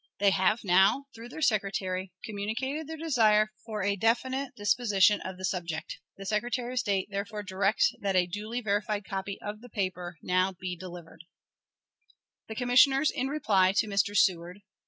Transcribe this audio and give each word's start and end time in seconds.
They 0.17 0.31
have 0.31 0.63
now, 0.63 1.05
through 1.13 1.29
their 1.29 1.43
secretary, 1.43 2.11
communicated 2.23 2.87
their 2.87 2.97
desire 2.97 3.51
for 3.67 3.83
a 3.83 3.95
definite 3.95 4.55
disposition 4.55 5.21
of 5.21 5.37
the 5.37 5.45
subject. 5.45 5.99
The 6.17 6.25
Secretary 6.25 6.73
of 6.73 6.79
State 6.79 7.09
therefore 7.11 7.43
directs 7.43 7.93
that 7.99 8.15
a 8.15 8.25
duly 8.25 8.61
verified 8.61 9.05
copy 9.05 9.39
of 9.43 9.61
the 9.61 9.69
paper 9.69 10.17
be 10.19 10.25
now 10.27 10.55
delivered. 10.79 11.23
_The 12.49 12.57
Commissioners 12.57 13.11
in 13.11 13.27
reply 13.27 13.73
to 13.73 13.85
Mr. 13.87 14.17
Seward. 14.17 14.61